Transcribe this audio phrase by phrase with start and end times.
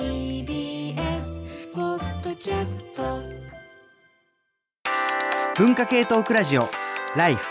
[0.00, 3.02] TBS ポッドキャスト
[5.58, 6.66] 文化系トークラジオ
[7.18, 7.46] ライフ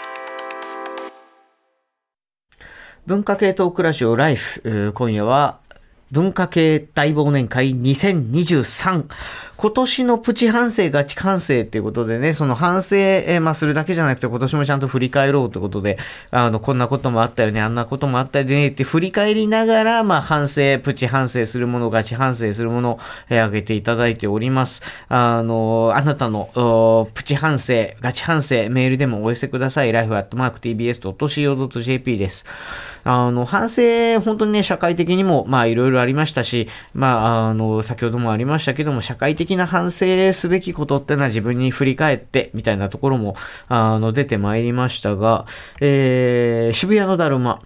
[3.06, 5.60] 文化系トークラジオライフ今夜は
[6.10, 9.06] 文化系大忘年会2023
[9.60, 15.98] 今年のプチ反省ガチ反省っていうことでね、その反省、えまあ、するだけじゃなくて今年もちゃんと振り返ろうってことで、
[16.32, 23.00] あの、こんなこともあったよね、あんなこともあったよねって振り返りながら、まあ、反省、プチ反省するもの、ガチ反省するもの、
[23.30, 24.82] えー、挙げていただいております。
[25.10, 29.92] あの、あなたの、プチ反省、ガチ反省、メールでもお寄せください。
[29.92, 30.88] life.tbs.co.jp
[32.18, 32.46] です。
[33.04, 43.36] あの、反省、本当にね、社会的にも、まあ、いろいろありましたし、まあ、あの、先ほどもありましたけども、社会的な反省すべきことってのは自分に振り返って、みたいなところも、
[43.68, 45.46] あの、出てまいりましたが、
[45.82, 47.62] えー、渋谷のだるま。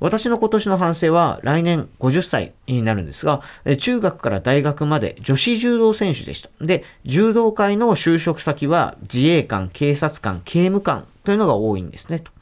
[0.00, 3.42] 私の今年の反省は来年50歳になるんですが、
[3.78, 6.50] 中学から大学まで女子柔道選手でした。
[6.60, 12.18] で、柔道界の就職先は自衛官、警察官、刑務官というのが多いんですね。
[12.18, 12.32] と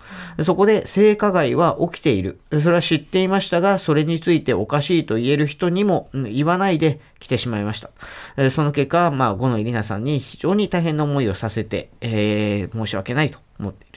[0.42, 2.38] そこで性加害は起きている。
[2.62, 8.50] それは知っていましたが、それについておかしいと言える人にも言わないで来てしまいました。
[8.50, 13.87] その結果、まあ、五野入里奈さんに非常に大変な思いをさせて、えー申し訳ないと思って。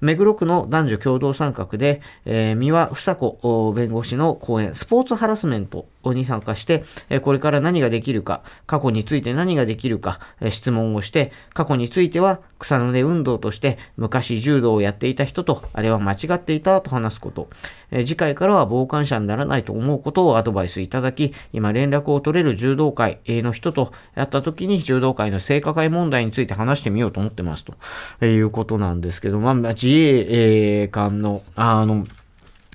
[0.00, 17.48] 目黒区の男女共同参画で、えー三輪房子弁護士の講演、スポーツハラスメントに参加して、えこれから何ができるか、過去について何ができるか、え質問をして、過去については草の根運動として昔柔道をやっていた人と、あれは間違っていたと話すこと、
[17.90, 27.74] え次回からは傍観者にならないと思うことをアドバイスいただき、今連絡を取れる柔道界の人とやった時に柔道界の性加害問題について話してみようと思ってますと、
[28.20, 32.06] えいうことなんですけど、まあ、自衛官の、あの、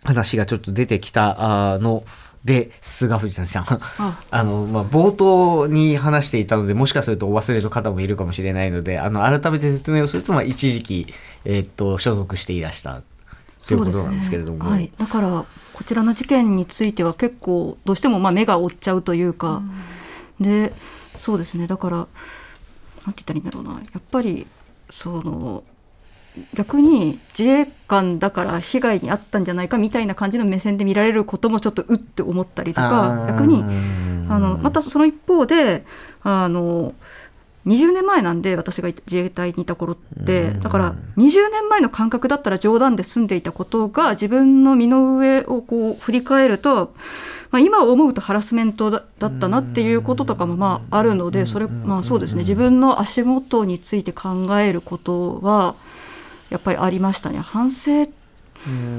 [0.04, 2.04] 話がちょっと出てきたあの
[2.46, 3.66] で、菅藤さん、
[4.32, 4.44] あ。
[4.44, 11.14] の、まあ、冒頭に話していたので、もしかするとお忘れの方もいるかもしれないので、あの、改めて説明をすると、まあ、一時期、
[11.46, 13.04] えーっと、所属していらした。
[13.68, 14.70] ということなんですけれども。
[14.70, 19.62] はい、だからこちらの事件については結構どうしてもまあ目が追っちゃうというか、
[20.40, 20.74] で
[21.16, 21.68] そうですね。
[21.68, 22.10] だからなんて
[23.06, 23.80] 言ったらいいんだろうな。
[23.80, 24.48] やっぱり
[24.90, 25.64] その
[26.54, 33.64] 逆に自衛官だから被害に遭ったんじゃないかみたいな感じの目線で見られることもちょっとうって思ったりとか逆に
[34.30, 35.84] あのまたその一方で
[36.24, 36.94] あの
[37.68, 46.96] 20年前なんで私が自衛隊にいた頃ってだから20年前の感覚だったら冗談で済んでいたことが自分の身の上をこう振り返ると、
[47.52, 52.40] まあ、今思うとハラスメントだだったなっていうこととかもまああるのでそれまあそうですね。
[52.40, 55.76] 自分の足元について考えることは
[56.52, 57.40] やっぱりありましたね。
[57.40, 58.08] 反省。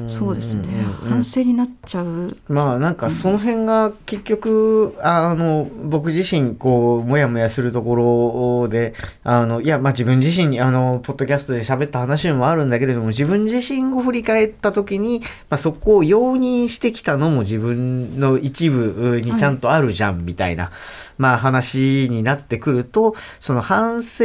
[0.08, 0.84] そうですね。
[1.08, 2.36] 反省になっちゃう。
[2.48, 8.92] まあなんかその辺が結局、あの僕自身こうモヤモヤするところで
[9.22, 20.72] あのいやまあ自分自身にあのポッドキャストで喋った話もあるんだけれども自分自身を振り返った時に、まあ、そこを容認してきたのも自分の一部にちゃんとあるじゃんみたいな、
[21.22, 24.24] まあ話になってくるとその反省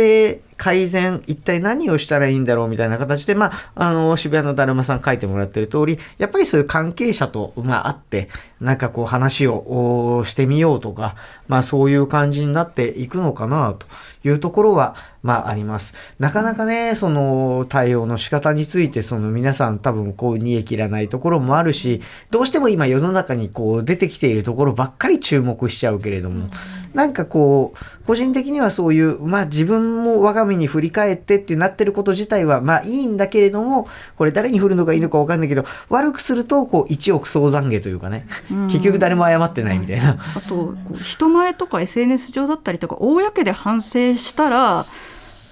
[0.58, 11.16] 改善、一体何をしたらいいんだろうみたいな形で、まあ、あの、渋谷のだるまさん書いてもらってる通り、やっぱりそういう関係者と、まあ、会って、なんかこう話をしてみようとか、
[11.48, 13.86] まあ、そういう感じになっていくのかな、と
[14.28, 15.94] いうところは、まあ、あります。
[16.18, 26.48] なかなかね、その、対応の仕方について、その皆さん多分こう、煮え切らないところもあるし、どうしても今世の中にこう、出てきているところばっかり注目しちゃうけれども、
[26.94, 33.88] なんかこう、個人的にはそういう、まあ自分も我が身に振り返ってってなってること自体は、まあいいんだけれども、
[34.18, 38.28] これ誰に振るのがいいのかわかんないけど、悪くすると、こう、一億総懺悔というかね、
[38.70, 40.18] 結局誰も謝ってないみたいな。
[40.36, 44.86] あと人前とか SNS 上だったりとか公で反省したら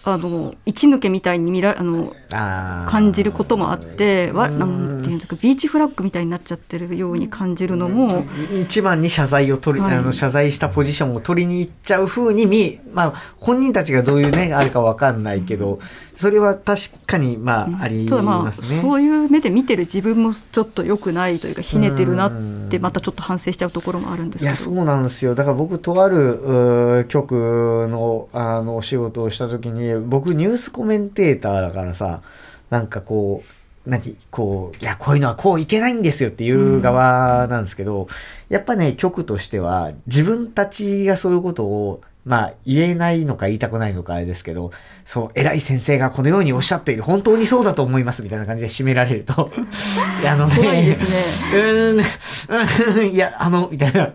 [0.07, 8.23] あの一抜けみたいに見らあの感じることもあってわなんていうんですかビーチフラッグみたいになっちゃってるように感じるのも、
[8.53, 9.97] 一番に謝罪を取り、はい。
[9.97, 15.79] あの謝罪したポジションを取りに行っちゃう風に見、まあ本人たちがどういうね、あるかわかんないけど、
[16.15, 18.81] それは確かにまあありただますね。
[18.81, 22.31] そういう目で見てる自分もちょっと良くないというかひねてるなっ
[22.69, 24.49] てまたちょっと反省しちゃうところもあるんですけど。
[24.49, 25.35] いやそうなんですよ。
[25.35, 32.21] だから僕とある局のあのお仕事をした時に僕ニュースコメンテーターだからさ
[32.69, 38.07] なんかこう何こういやこういうのはこういけないんですよっていう側なんですけど、
[38.49, 44.71] やっぱね局としては自分たちがそういうことをまあ言えないのか言いたくないのかあれですけど、
[45.05, 49.51] そう、偉い先生がこのようにおっしゃっている、本当にそうだと思いますみたいな感じで締められると、
[50.21, 53.13] いやあのね、怖いですうーん、うーん。
[53.13, 54.09] いや、あの、みたいな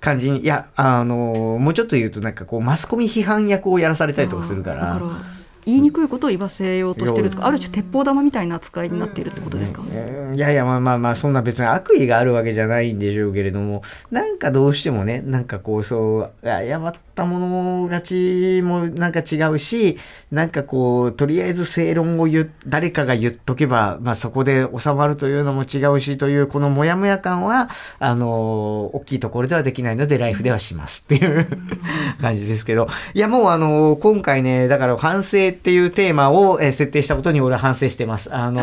[0.00, 5.00] 感じに、いや、あの、もうちょっと言うとなんかこう、マスコミ批判役をやらされたりとかするから。
[5.66, 10.36] 言いにくいことを言わせようとしてるとかある種鉄砲玉みたいな扱いになっているってことですか、うん。
[10.36, 19.98] いやいやまあまあまあそんな別に悪意があるわけじゃないんでしょうけれどもなんかどうしてもねなんかこうそう誤ったもの勝ちもなんか違うし
[20.30, 27.68] なんかこうとりあえず正論を言う誰かが言っとけば、まあ、そこで収まるというのも違うしというこのモヤモヤ感は
[27.98, 31.46] あの大きいところではできないのでライフではしますっていう
[32.20, 32.88] 感じですけど。
[33.14, 38.34] いやもうあの今回ねだから反省っていうテーマを、えー設定したことに俺は反省してます。
[38.34, 38.62] あの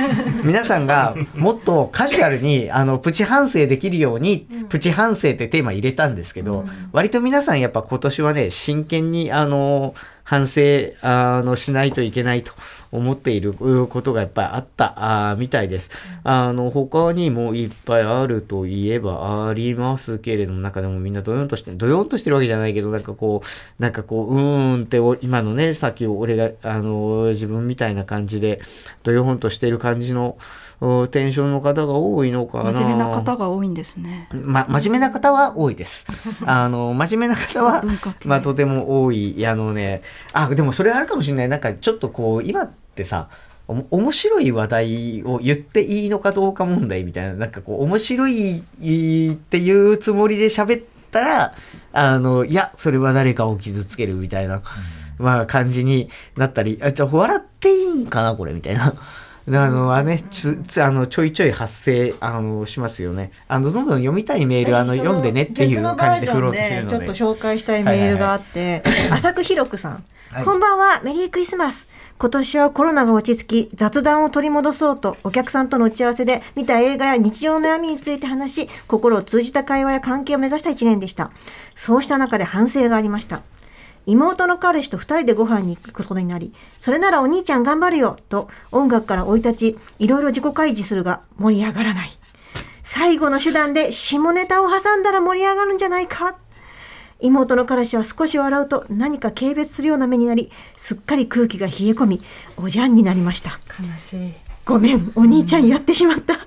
[0.44, 10.60] 皆さんがもっとカジュアルにあのプチ反省できるように、プチ反省ってテーマ入れたんですけど、割と皆さんやっぱ今年はね真剣にあの反省
[11.02, 12.52] あのしないといけないと
[12.90, 15.90] 思っていることがやっぱりあったみたいです。
[16.24, 28.60] あの他にもいっぱいあるといえばありますけれども、なんかでもみんなドヨンとして、ドヨンとしてるわけじゃないけど、なんかこう、なんかこう、うーんってお今のね、さっき俺が、あの、自分みたいな感じで、
[29.02, 30.38] ドヨンとしてる感じの、
[30.80, 32.72] おテンションの方が多いのかな。
[32.72, 36.06] 真面目な方が多いんですねま、真面目な方は多いです。
[36.46, 37.82] あの、真面目な方は
[38.24, 39.44] まあ、とても多い。
[39.46, 40.02] あのね、
[40.32, 41.48] あ、でもそれあるかもしれない。
[41.48, 43.28] なんか、ちょっとこう、今ってさ、
[43.68, 48.62] 面白い話題を言っていいのかどうか問題みたいな、なんかこう、面白いっ
[49.36, 51.54] ていうつもりで喋ったら、
[51.92, 54.62] あの、いや、それは誰かを傷つけるみたいな、
[55.18, 58.94] まあ、感じになったり、あ、じゃあ笑っていいんかな、これ、みたいな。
[59.56, 63.30] あの、あね、つ、つ、あの、ちょいちょい発生、あの、しますよね。
[63.48, 66.98] あの、どんどん読みたいメール、あの、読んでねっていう感じで振ろうとしてるので。
[66.98, 71.88] ちょっと紹介したいメールがあって、浅くひろくさん、はいこんばんは、メリークリスマス。
[72.18, 81.30] 今年はコロナが落ち着き、雑談を取り戻そうと、お客さんとの打ち合わせで見た映画や日常の悩みについて話し、心を通じた会話や関係を目指した一年でした。
[81.74, 83.40] そうした中で反省がありました。
[84.08, 92.18] 妹の彼氏と二人でご飯に行くことになり、それならお兄ちゃん頑張るよと音楽から追い立ち、いろいろ自己開示するが盛り上がらない。
[92.82, 96.38] 最後の手段で下ネタを挟んだら盛り上がるんじゃないか
[97.20, 102.22] 妹の彼氏は少し笑うと何か軽蔑するような目になり、すっかり空気が冷え込み、
[102.56, 103.60] おじゃんになりました。
[103.78, 104.32] 悲しい。
[104.64, 106.38] ごめん、お兄ちゃんやってしまった。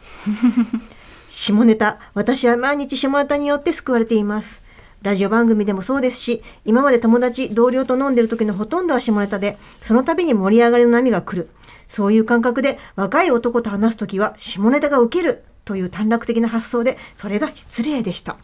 [1.30, 4.62] 下ネタ、私は毎日下ネタによって救われています。
[5.02, 11.50] ラジオ番組でもそうですし、今まで友達、同僚と飲んでる時のほとんどは下ネタで、その度に盛り上がりの波が来る。
[11.88, 18.38] そういう感覚で若い男と話す時は下ネタが受けるという短絡的な発想で、それが失礼でした。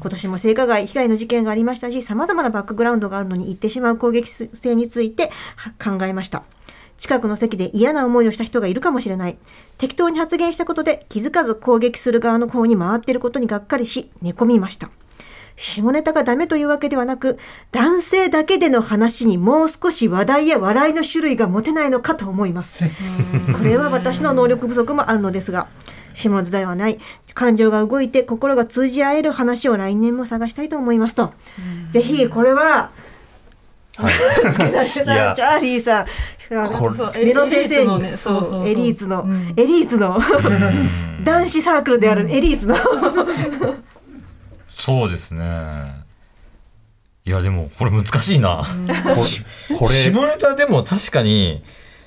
[0.00, 6.44] 今年も性加害被害の事件がありましたし、様々なバックグラウンドがあるのに言ってしまう攻撃性については考えました。
[6.96, 9.36] 近くの席で嫌な思いをした人がいるかもしれない。
[9.78, 14.90] 適当に発言したことで気づかず攻撃する側の方に回っていることにがっかりし、寝込みました。
[15.58, 17.36] 下ネタがダメというわけではなく、
[17.72, 22.84] 男性だけでの話にもう少し話題や笑いの種類が持てないのかと思います。
[23.58, 25.66] これは私の能力不足もあるのですが、
[26.14, 26.98] 下ネタではない。
[27.34, 31.32] 感情が動いて心が通じ合える話を来年も探したいと思いますと。
[31.90, 32.90] ぜひ、これは、
[33.96, 34.14] はい。
[34.14, 36.06] チャーリーさん、
[37.24, 39.54] メロ先生に、エリーツのエリーツの、うん。
[39.56, 40.20] エリーツの、
[41.24, 42.76] 男子サークルであるエリーツの、
[44.88, 45.44] そうですね。
[47.26, 48.64] いや、でも、これ難しいな。
[49.68, 51.62] ここれ下ネタでも確かに、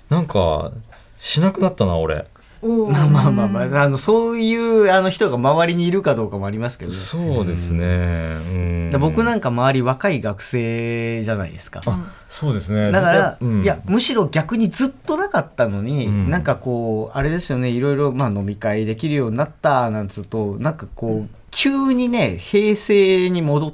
[0.09, 0.71] なんか、
[1.19, 2.25] しなくなったな、俺。
[2.63, 6.97] まあまあまあまあ、あの、そういうあの人が周りにいるかどうかもありますけどね。
[6.97, 7.85] そうですね。
[7.85, 11.81] うんで僕なんか周り若い学生じゃないですか。
[11.85, 12.91] あ、そうですね。
[12.91, 23.73] だから、うんいや、むしろ逆にずっとなかったのに、うんなんかこう、あれですよね、いろいろ、まあ飲み会できるようになった、なんつうと、なんかこう、急にね、平成に戻っ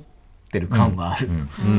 [0.51, 1.27] てる感がある。
[1.27, 1.69] うんう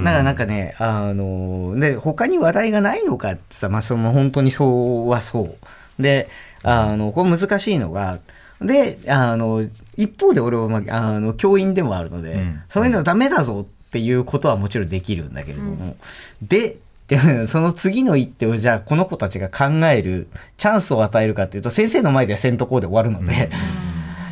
[0.00, 0.04] ん。
[0.04, 5.56] だからなんかね、あの、で、他に話題がないのかってさ、まあ、その本当にそうはそ
[5.98, 6.02] う。
[6.02, 6.28] で、
[6.62, 8.18] あの、これ難しいのが、
[8.60, 9.64] で、あの、
[9.96, 12.62] 一方で俺は、まあ、あの、教員でもあるので、うん。
[12.70, 15.96] そういうのダメだぞっていうことはもちろんできるんだけれども、
[16.42, 16.76] で、
[17.08, 17.18] で
[17.48, 20.28] その次の一手をじゃあこの子たちが考える
[20.58, 23.50] チャンスを与えるかっていうと先生の前ではせんとこうで終わるので、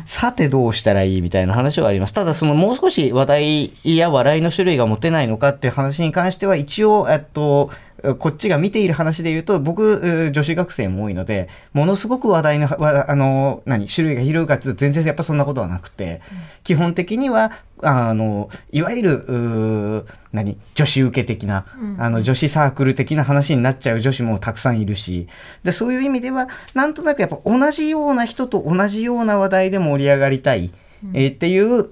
[0.07, 2.13] さてどうしたらいいみたいな話はあります。
[2.13, 7.71] ただそのもう少し話題や笑いの種類が持てないのかっていう話に関しては一応、えっと、
[8.19, 16.21] こっちが見ている話で言うと、僕、えー女子学生も多いので、ものすごく話題の、わあの、何、種類が広いかっていうと全然やっぱそんなことはなくて、
[16.63, 17.51] 基本的には、
[17.81, 21.65] あの、いわゆる、何、女子受け的な、
[21.97, 25.27] あの、女子サークル的な話になっちゃう女子もたくさんいるし、
[25.63, 30.71] で、そういう意味では、なんとなくやっぱ同じような人と同じような話題で盛り上がりたい、
[31.13, 31.87] えーっていう、まあ、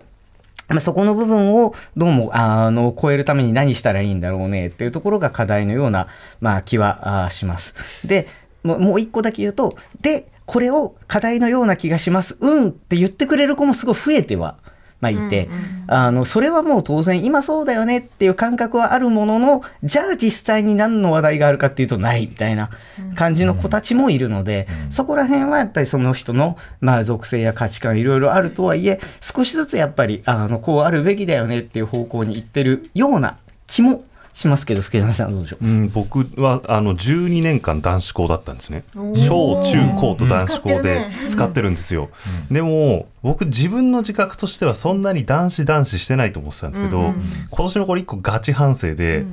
[0.80, 6.08] そこの部分をどうもあの超えるために何したらいいんだろうねっていうところが課題のような、
[6.42, 7.76] まあ、気はします。
[8.06, 8.28] で
[8.64, 14.58] もう一個だけ言うとでこれを課題のような気がしますうんって言ってくれる子もすごい増えては。
[15.02, 15.50] まあ、いて、
[15.88, 22.70] あのそれはもう当然今そうだよねっていう感覚はあるもののじゃあ実際に何の話題があるかっていうとないみたいな
[23.16, 33.38] 感じの子たちもいるので、そこら辺はやっぱりその人の、まあ、属性や価値観いろいろあるとはいえ少しずつやっぱりあのこうあるべきだよねっていう方向に行ってるような
[33.68, 34.04] 気も
[34.36, 35.66] しますけど助田さんどうでしょう？
[35.66, 38.84] うん、僕はあの12年間男子校だったんですね。
[38.94, 39.26] ー。
[39.26, 42.10] 小中高と男子校でうん使ってるんですよ、
[42.52, 47.14] でも僕自分の自覚としてはそんなに男子男子してないと思ってたんですけど、
[47.50, 49.26] 今年のこれ一個ガチ反省で、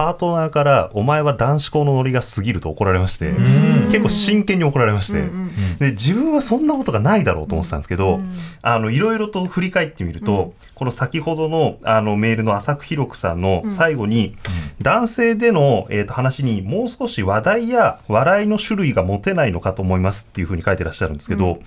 [0.00, 3.34] パートナーから「お前は男子校のノリが過ぎる」と怒られまして、
[3.90, 5.24] 結構真剣に怒られまして、
[5.78, 8.18] で自分はそんなことがないだろうと思ってたんですけど、
[8.62, 14.36] あのいろいろと振り返ってみると、この先ほどのあのメールの浅くひろくさんの最後に、
[14.80, 21.58] 男性での、えー、と話にもう少し話題や笑いの種類が持てないのかと思いますっていうふうに書いてらっしゃるんですけど、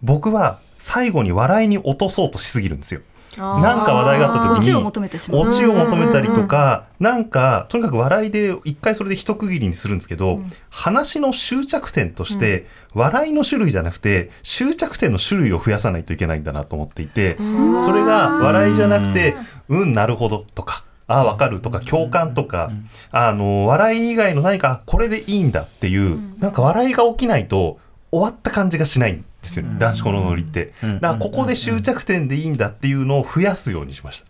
[0.00, 3.00] 僕は最後に笑いに落とそうとしすぎるんですよ。
[3.36, 17.36] なんか話題があった時にオチを求めてしまうオチを求めたりとか、なんかとにかく笑いで一回それで一区切りにするんですけど、話の終着点として、笑いの種類じゃなくて終着点の種類を増やさないといけないんだなと思っていて、
[17.84, 19.36] それが笑いじゃなくて
[19.68, 20.84] 「うんなるほど」とか。
[21.06, 22.70] ああ、わかるとか、共感とか、
[23.10, 27.80] あの、笑い以外の何か、これでいいんだっていう、なんか笑いが起きないと、
[28.12, 30.72] 終わった感じがしないんですよね、男子校のノリって。
[30.82, 34.26] だから、ここで終着点でいいんだっていうのを増やすようにしました。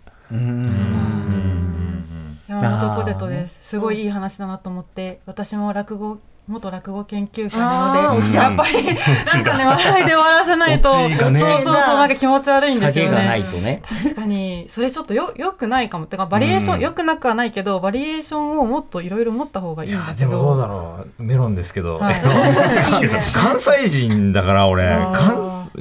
[2.48, 3.60] 山本ポテトです。
[3.62, 6.18] すごいいい話だなと思って、私も落語
[6.50, 11.16] 元落語研究者なので、やっぱりなんかね 笑いで終わらせないと、ね。
[11.18, 13.48] そうそうそうなんか気持ち悪いんですよ下げがないね。
[13.50, 13.82] とね。
[14.02, 14.66] 確かに。
[14.68, 16.06] それちょっとよよくないかも。
[16.06, 20.68] てかバリエーション、よくなくはないけどバリエーションをもっといろいろ持った方がいいんだけでもどうだど。
[20.68, 21.22] ろう。
[21.22, 22.14] メロンですけど、はい。
[23.34, 24.82] 関西人だから俺。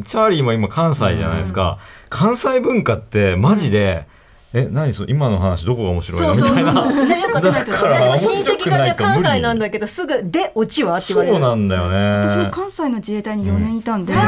[0.03, 1.77] チャーリーも今関西じゃないですか、
[2.09, 4.05] 関西文化ってマジで、
[4.51, 6.35] え何それ今の話どこが面白いの？
[6.35, 6.73] みたいな。
[6.73, 11.35] だから面親白くな関西なんだけどすぐ「でオチは?」って言われる。
[11.35, 11.83] そうなんだよ
[12.23, 14.15] 私もね関西の自衛隊に4年いたんで、う。
[14.15, 14.23] や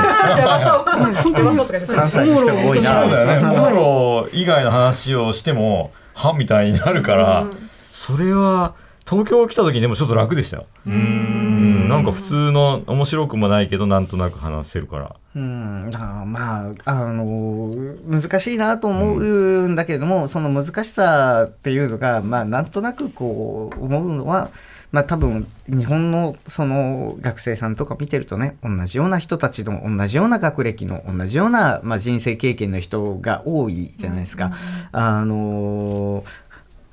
[0.45, 0.85] ばそう。
[0.85, 3.41] とか言って関西の人が多いそうだよね。
[3.41, 3.47] な。
[3.49, 7.47] モロ以外の話をしてもはみたいになるから、
[7.91, 8.75] それは
[9.09, 10.67] 東京来た時にでもちょっと楽でしたよ。
[10.85, 11.50] うん
[11.91, 17.73] なんか普通の面白くもないけどなんとなく話せるからうん、だからまあ、あの
[18.05, 24.51] 難しいなと思うんだけれども、その難しさっていうのが、まあ、なんとなくこう、思うのは、
[24.91, 34.51] まあ多分、日本のその学生さんとか見てるとね、同じような人たちの、同じような学歴の、同じような、まあ、人生経験の人が多いじゃないですか。
[34.91, 36.25] あの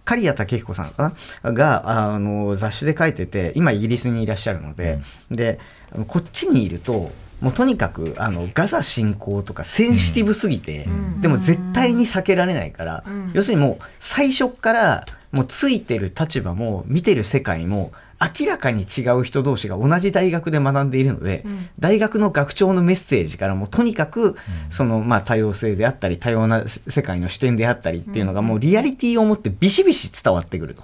[0.08, 1.12] 刈谷武彦さんか
[1.42, 1.52] な？
[1.52, 5.00] があの雑誌で書いてて今イギリスにいらっしゃるので、
[5.30, 5.58] で
[5.92, 7.10] あのこっちにいると
[7.40, 10.88] もうとにかくあのガザ侵攻とかセンシティブすぎて、
[11.20, 21.44] でも絶対に避けられないから、要するにもう最初からもうついてる立場も見てる世界も明らかに違う人同士が同じ大学で学んでいるので、
[21.78, 24.36] 大学の学長のメッセージからもうとにかく
[24.70, 30.82] そのまあ多様性であったり多様な世界の視点であったりっていうのがもうリアリティを持ってビシビシ伝わってくると。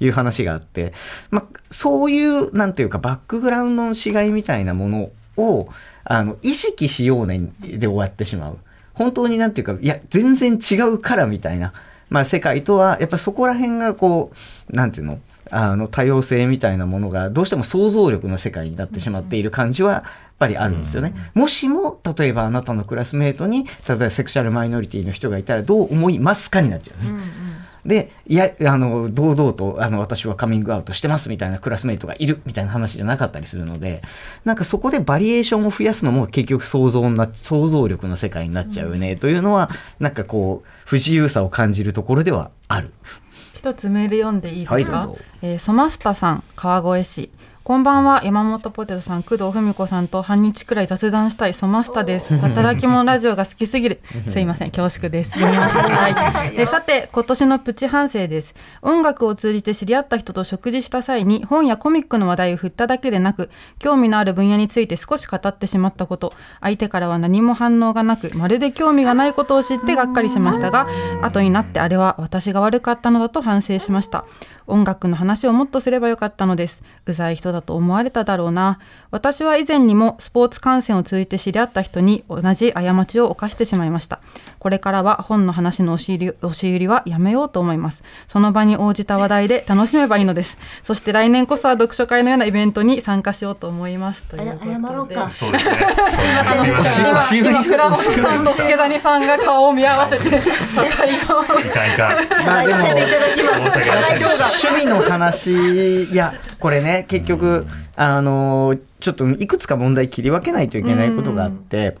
[0.00, 0.92] いう話があって、
[1.30, 5.68] まあ、そういう、なんていうか、バックグラウンドの違いみたいなものを、
[6.04, 8.58] あの、意識しようねで終わってしまう。
[8.92, 11.72] 本当になんていうか、いや、全然違うからみたいな、
[12.10, 14.32] まあ、世界とは、やっぱそこら辺がこ
[14.70, 15.18] う、なんていうの、
[15.50, 20.02] あの、多様性みたいなものが、どうしても想像力の世界になってしまっている感じは、やっ
[20.38, 21.14] ぱりあるんですよね。
[21.34, 27.14] もしも、例えばあなたのクラスメートに、例えばセクシャルマイノリティの人がいたらどう思いますかになっちゃうんです。
[27.86, 34.02] で、いや、あの、堂々と、あの、私はカミングアウトしてますみたいなクラスメイトがいるみたいな話じゃなかったりするので、
[34.44, 42.92] なんかそこでバリエーションを増やすのも結局想像な、想像力の世界になっちゃうよね、というのは、なんかこう、不自由さを感じるところではある。
[43.54, 47.30] 一つメール読んでいいですか、はいえーソマスタさん川越市
[47.64, 48.20] こんばんは。
[48.22, 52.36] 山本ポテトさん工藤文子さんと半日くらい雑談したいソマスタです。
[52.36, 54.00] 働き者ラジオが好きすぎる。
[54.28, 54.70] すいません。
[54.70, 55.30] 恐縮です。
[55.30, 56.52] 読みましたはい。
[56.58, 58.54] でさて今年のプチ反省です。
[58.82, 70.86] 音楽を通じて知り合った人と食事した際に本やコミックの話題を振っただけでなく興味のある分野について少し語ってしまったこと相手からは何も反応がなくまるで興味がないことを知ってがっかりしましたが
[71.22, 74.26] 後になってあれは私が悪かったのだと反省しました
[74.66, 76.82] 音楽の話をもっとすればよかったのです。
[77.06, 78.78] うざい人だと思われただろうな。
[79.10, 84.20] 私は以前にもスポーツ観戦を通じて知り合った人に同じ過ちを犯してしまいました。
[84.58, 88.02] これからは本の話の押し入り押し売りはやめようと思います。
[88.28, 90.58] その場に応じた話題で楽しめばいいのです。
[90.82, 94.72] そして来年こそは読書会のようなイベントに参加しようと思いますということで。
[94.72, 95.30] 謝ろうか。
[95.34, 95.64] そうです
[97.64, 102.08] 倉本さんと助谷さんが顔を見合わせて社会のいかんいか。
[102.08, 102.16] ん。
[102.46, 104.53] まあでも申し訳ないです。
[104.62, 111.96] 趣味の話いやこれね結局あのちょっといくつか問題切り分けないといけないことがあって。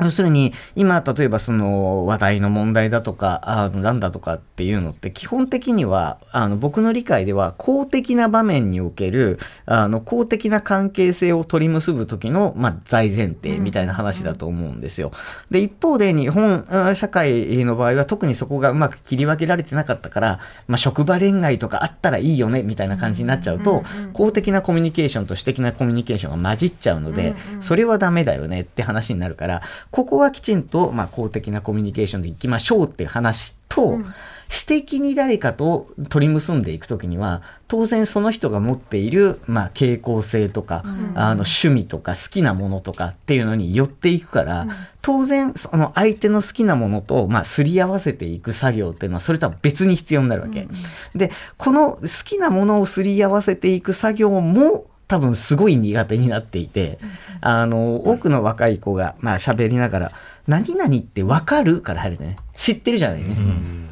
[0.00, 15.12] 要するに今例えばその話題の問題だとかあのなんだとかっていうのって基本的にはあの僕の理解では公的な場面におけるあの公的な関係性を取り結ぶ時の、まあ、大前提みたいな話だと思うんですよ。
[15.50, 29.62] で一方で日本あ社会の場合は特にそこがうまく切り分けられてなかったから、まあ、職場恋愛とかあったらいいよねみたいな感じになっちゃうと、公的なコミュニケーションと私的なコミュニケーションが混じっちゃうので、それはダメだよねって話になるから
[29.94, 34.00] ここはきちんと、まあ、公的なコミュニケーションでいきましょうっていう話と、
[34.48, 40.82] 私的に誰かと取り結んでいくときには当然その人が持っている、まあ、傾向性とか、
[41.14, 44.66] あの趣味とか好きなものとかっていうのに寄っていくから、
[45.00, 50.66] 当然その相手の好きなものと、まあ、すり合わせていく作業っていうのはそれとは別に必要になるわけ。
[51.14, 56.98] でこの好きなものをすり合わせていく作業も多分すごい苦手になっていて、
[57.40, 60.12] あの多くの若い子がまあ喋りながら
[60.48, 63.36] 「何々って分かる?」から入るとね知ってるじゃないね。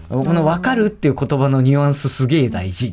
[0.08, 2.88] 僕の分かるっていう言葉のニュアンスすげえ大事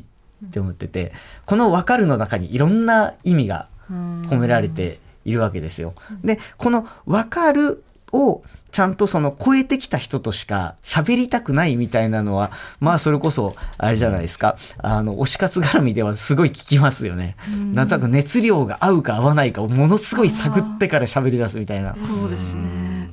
[0.45, 1.11] って思ってて
[1.45, 5.93] この分かるの中にいろんな意味が込められているわけですよ。
[6.23, 17.35] でこの分かるをちゃんとその超えてきた人としか喋りたくないみたいなのはまあそれこそあれじゃないですかあの推し活絡みではすごい聞きますよね。
[17.73, 21.95] なんとなく熱量が合うか合わないかをものすごい探ってから喋り出すみたいな。
[21.95, 23.09] そうですね。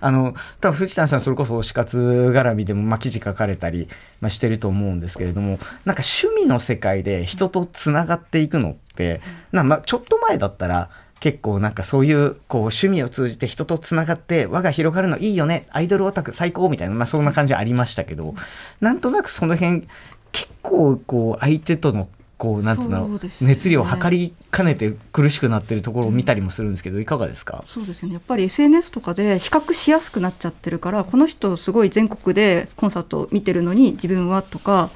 [0.00, 3.86] あの多分藤田さんそれこそ推し活絡みでも、まあ、記事書かれたり、
[4.20, 9.20] まあ、してると思うんですけれどもなんか趣味の世界で人とつながっていくのって
[9.52, 10.88] な、まあ、ちょっと前だったら
[11.20, 18.34] 結構なんかそういうこう趣味を通じて人とつながって輪が広がるのいいよねアイドルオタク最高みたいな、まあ、そんな感じはありましたけど
[18.80, 19.86] なんとなくその辺
[20.32, 27.62] 結構こう相手とのこうなんつうの熱量を測りかねて苦しくなってるところを見たりもするんですけどいかがですか？
[27.66, 28.14] そうですよね。
[28.14, 34.88] やっぱり SNS とかで比較しやすくなっちゃってるからこの人すごい全国でコンサートを見てるのに自分はとか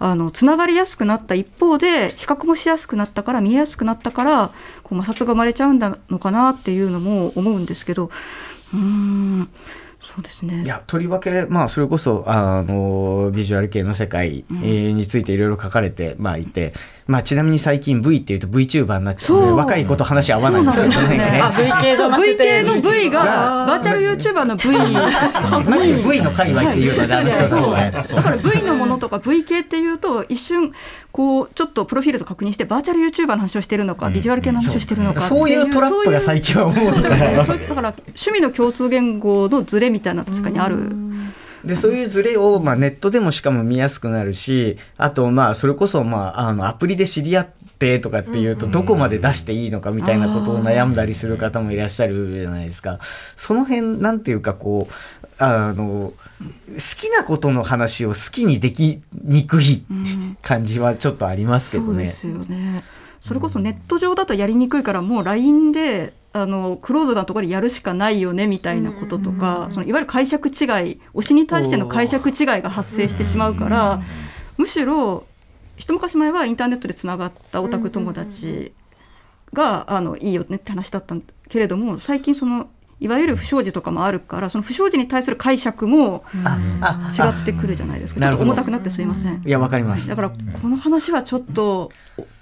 [0.00, 4.48] あのつながりやすくなった一方で比較もしやすくなったから見えやすくなったから
[4.82, 8.10] こう摩擦が生まれちゃうんだのかなっていうのも思うんですけど
[8.72, 9.50] うーん
[10.00, 10.62] そうですね。
[10.62, 16.72] いやとりわけまあそれこそあのビジュアル系の世界、えーについていろいろ書かれて、まあ、いて、
[17.08, 21.22] まあ、ちなみに最近 V っていうと VTuber になっちゃうので若い子と話合わないんですよそうなんです。
[21.24, 21.40] よね。
[21.42, 30.74] あ V 系の V がバーチャル YouTuber の V マジで V の界隈っていうので、あの人たちだから V のものとか V 系っていうと一瞬
[31.10, 41.07] こうちょっとプロフィールと確認してバーチャル YouTuber の話をしてるのかビジュアル系の話をしてるのかそういうトラップが最近は思うだから趣味の共通言語のズレみたいな確かにある。
[41.68, 52.98] でそういうズレを、まあ、ネットでもしかも見やすくなるしあとまあそれこそ、まあ、あのアプリで知り合ってとかっていうとどこまで出していいのかみたいなことを悩んだりする方もいらっしゃるじゃないですか。
[53.36, 56.14] その辺なんていうかこうあの好
[56.96, 59.84] きなことの話を好きにできにくい
[60.40, 61.92] 感じはちょっとありますけどね。
[61.92, 62.82] そうですよね。
[63.20, 74.00] それこそネット上だとやりにくいからもう LINE であのクローズなところでやるしかないよねみたいなこととか、そのいわゆる解釈違い推しに対しての解釈違いが発生してしまうから、
[74.56, 75.24] むしろ
[75.76, 78.72] 一昔前はインターネットでつながったオタク友達
[79.52, 82.68] があのいいよねって話だったんけれども最近その
[83.00, 89.40] いわゆる不祥事とかもあるからその不祥事に対する解釈も違ってくるじゃないですかちょっと重たくなってすいません。
[89.44, 90.16] いやわかりますだ。
[90.16, 91.90] からこの話はちょっと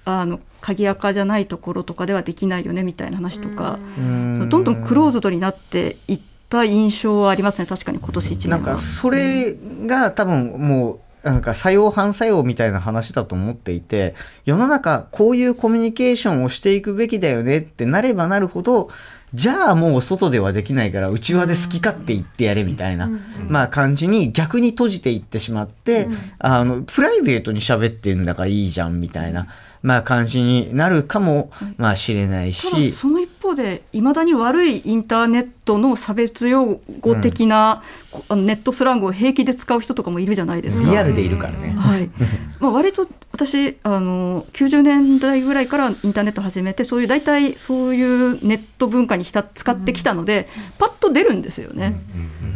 [0.05, 14.15] あの鍵垢じゃないところとかではできないよねみたいな話とかうんどんどんクローズドになっていった印象はありますね確かに今年1なんかそれが多分もうなんか作用反作用みたいな話だと思っていて
[14.45, 18.91] 世の中こういうコミュニケーションをしていくべきだよねってなればなるほど
[19.35, 23.11] じゃあもう外ではできないから内輪で好き勝手言ってやれみたいな、
[23.49, 26.09] まあ感じに逆に閉じていってしまって、
[26.39, 29.49] あのプライベートに喋ってんだからいいじゃんみたいな、
[29.83, 32.93] まあ感じになるかもまあしれないただし。
[32.93, 37.83] その一方でいまだに悪いインターネットの差別用語的な、
[38.31, 40.91] ネットスラングを平気で使う人とかもいるじゃないですか。
[40.91, 41.75] リアルでいるからね。
[41.77, 42.11] はい、
[42.61, 43.07] まあ割と
[43.37, 52.01] 私あの90年代ぐらいからインターネット始めてそういう大体そういうネット文化にひた使ってきたので、パッと出るんですよね。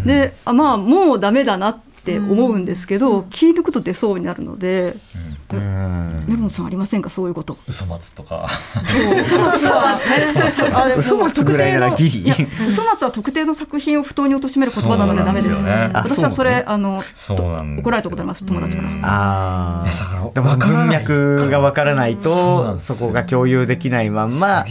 [0.07, 4.95] であまあもうダメだなって思うんですけど、気抜くと出そうになるので、
[5.30, 7.11] うんメロンさんありませんか？
[7.11, 7.57] そういうこと。
[7.67, 8.49] 嘘松とか
[8.85, 12.31] そう嘘松は嘘松ぐらいならギリ
[12.69, 15.55] 嘘松は特定の作品を不当に貶める言葉なのでダメです。
[15.55, 18.89] そうなんですよねあ私はそれあのそうなんですよ怒られたことあります友達から。
[18.89, 20.31] うんあえだからあ。
[20.31, 22.31] でも文脈がわからないそ
[22.63, 24.65] うなんとですよそこが共有できないまんま。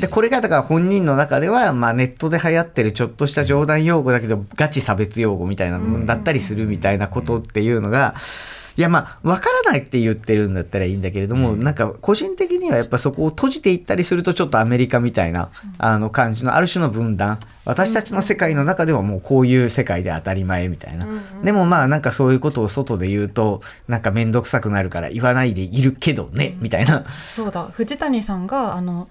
[0.00, 8.14] でこれがだから本人の中では、まあ、ネットで流行ってるちょっとした冗談用語だけどガチ差別用語みたいなのだったりするみたいなことっていうのが。
[8.76, 21.06] いやまあ分からないって言ってるんだったらいいんだけれども、なんか個人的にはやっぱそこを閉じていったりするとちょっとアメリカみたいなあの感じのある種の分断私たちの世界の中ではもうこういう世界で当たり前みたいな、
[21.42, 27.04] でもまあなんかそういうことを外で言うとなんか面倒くさくなるから言わないでいるけどねみたいな。
[27.08, 27.68] そうだ。
[27.72, 29.08] 藤谷さんがあの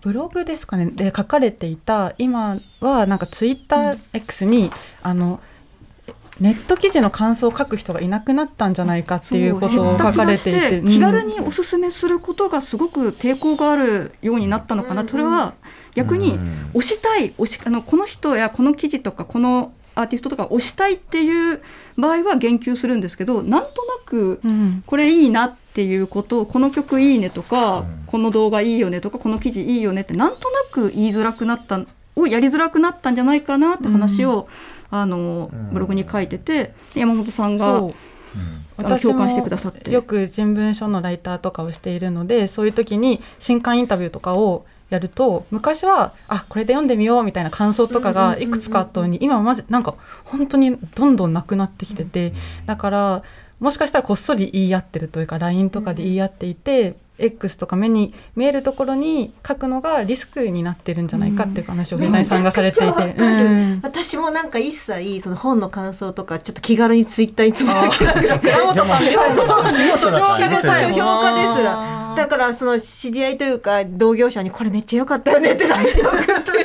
[0.00, 4.70] ブログですかねで書かれていた今はなんかツイッター X に、
[5.02, 5.40] あの
[6.40, 15.54] ネット記事の感想を書く人がいなくなったんじゃないかっていうことを書かれていて、気軽におすすめすることがすごく抵抗があるようになったのかな、それは
[15.94, 16.38] 逆に
[16.72, 21.60] 推したい推しあのこの人やこの記事とかこのアーティストとか推したいっていう
[21.96, 24.82] 場合は言及するんですけどなんとなくうん。
[24.86, 28.04] これいいなっていうことこの曲いいねとか、うん。
[28.06, 31.80] この動画いいよねとかこの記事いいよねってなんとなく言いづらくなった
[32.16, 34.48] をやりづらくなったんじゃないかなって話を、
[34.90, 37.94] あのブログに書いてて山本さんがそう。
[38.76, 39.90] あの共感してくださって。
[39.90, 52.32] よく人文書のライターとかをしているのでそういう時に新刊インタビューとかをやると昔はあこれで読んでみようみたいな感想とかがいくつかあったのに今はまずなんか本当にどんどんなくなってきてて。
[52.66, 53.22] だから
[53.60, 63.14] もしかしたらこっそり言い合ってるというか LINE とかで言い合っていて X とか目に見えるところに書くのがリスクになってるんじゃないかっていう話を藤谷さんがされていて。
[63.82, 68.48] 私もなんか一切その本の感想とかちょっと気軽にツイッターにつぶやけなくなって。
[68.48, 68.84] 山本さ
[69.96, 72.00] 評家ですら書評家ですら。
[72.16, 75.66] だからその知り合いというか同業者にこれめっちゃ良かったよねって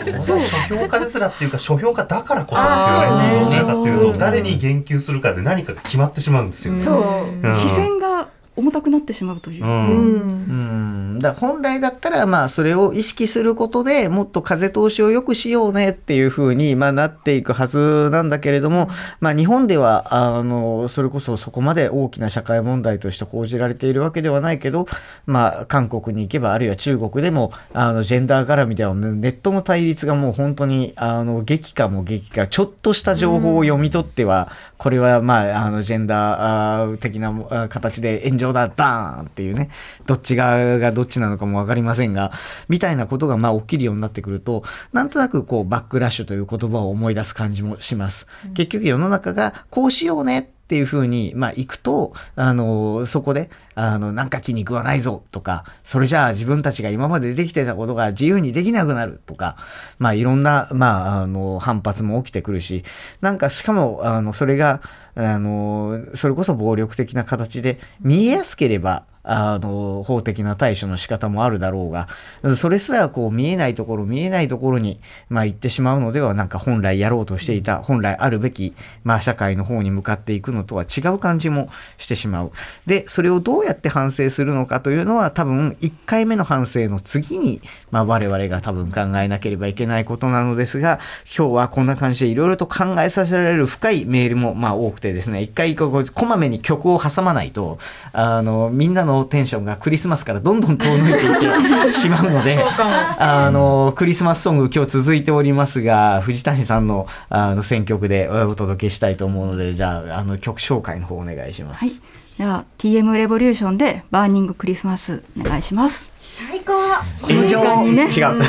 [0.05, 7.47] て書評家ですらっていうか書評家だからこそですよねどちらかというと誰に言及するかで何かが決まってしまうんですよ、そう。
[7.47, 7.55] うん。
[7.55, 9.65] 視線が重たくなってしまうという。
[9.65, 9.71] うん。
[9.71, 9.95] うん。
[9.97, 11.19] うん。
[11.19, 18.89] だ本来だったらまあそれを意識することでもっと風通しを良くしようねっていうふうにまあなっていくはずなんだけれども、
[19.19, 24.87] まあ、日本ではあのそれこそそこまで大きな社会問題として報じられているわけではないけど、
[25.25, 39.69] まあ、韓国に行けばあるいは中国でもあのジェンダー絡みではネットの対立がもう本当にあの激化も激化ちょっとした情報を読み取ってはこれはまああのジェンダー的なあ形で炎上だバーンっていうね
[40.05, 42.31] どっち側がどっちなのかも分かりませんが
[42.67, 48.27] みたいなことがまあ起きるようになってくるとなんとなくこうバックラッシュという言葉を思い出す感じもします。
[48.53, 59.57] 結局世の中がこうしようねっていうふうに、まあ、行くと、あの、そこで、あの、なんか気に食わないぞとか、それじゃあ自分たちが今までできてたことが自由にできなくなるとか、
[59.99, 62.83] まあ、いろんな、まあ、あの、反発も起きてくるし、
[63.21, 64.81] なんかしかも、あの、それが、
[65.13, 72.07] あの、それこそ暴力的な形で見えやすければ、あの、法的な対処の仕方もあるだろうが、
[72.55, 82.51] それすらこう見えないところ、見えないところに、まあ行ってしまうのでは、なんか本来やろうとしていた、本来あるべき、まあ社会の方に向かっていくのとは違う感じもしてしまう。
[82.85, 87.61] で、それをどうやって反省するのかというのは、多分1回目の反省の次に、
[87.91, 97.79] まあ我々が多分考えなければいけないことなのですが、今日はこんな感じでいろいろと考えさせられる深いメールもまあ多くてですね、一回こうこまめに曲を挟まないと、
[98.13, 102.57] あの、みんなのテンションがクリスマスからどんどん遠のいていってしまうので、
[103.17, 111.85] あの、クリスマスソング今日続いておりますが、藤谷さんのあの選曲でお届けしたいと思うので、じゃあ、あの曲紹介の方お願いします。
[111.85, 111.93] はい。
[112.37, 116.11] では TM レボリューションでバーニングクリスマスお願いします。
[116.19, 116.73] 最高
[117.21, 118.43] 炎上、この時間にね違う。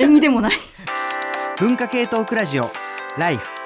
[0.00, 0.52] 演技でもない。
[1.58, 2.70] 文化系トークラジオ、
[3.18, 3.57] ライフ。